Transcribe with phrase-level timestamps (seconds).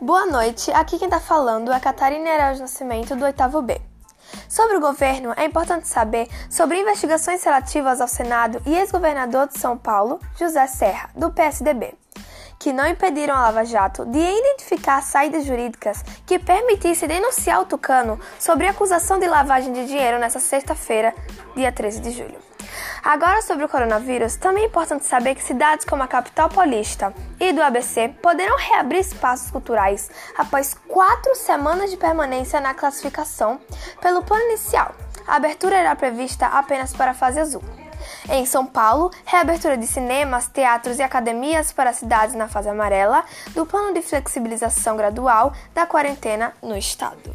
[0.00, 3.80] Boa noite, aqui quem está falando é Catarina Araújo Nascimento, do 8 B.
[4.48, 9.78] Sobre o governo, é importante saber sobre investigações relativas ao Senado e ex-governador de São
[9.78, 11.94] Paulo, José Serra, do PSDB,
[12.58, 18.18] que não impediram a Lava Jato de identificar saídas jurídicas que permitissem denunciar o Tucano
[18.38, 21.14] sobre acusação de lavagem de dinheiro nesta sexta-feira,
[21.54, 22.53] dia 13 de julho.
[23.04, 27.52] Agora sobre o coronavírus, também é importante saber que cidades como a capital paulista e
[27.52, 33.60] do ABC poderão reabrir espaços culturais após quatro semanas de permanência na classificação
[34.00, 34.94] pelo plano inicial.
[35.26, 37.62] A abertura era prevista apenas para a fase azul.
[38.30, 43.66] Em São Paulo, reabertura de cinemas, teatros e academias para cidades na fase amarela do
[43.66, 47.34] plano de flexibilização gradual da quarentena no estado.